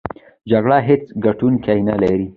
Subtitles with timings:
[0.51, 2.25] جګړه هېڅ ګټوونکی نلري!